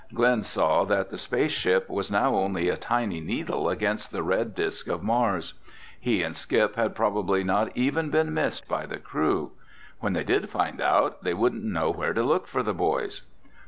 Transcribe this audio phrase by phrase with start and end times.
[0.15, 4.55] Glen saw that the space ship was now only a tiny needle against the red
[4.55, 5.53] disk of Mars.
[5.99, 9.51] He and Skip had probably not even been missed by the crew.
[9.99, 13.21] When they did find out, they wouldn't know where to look for the boys.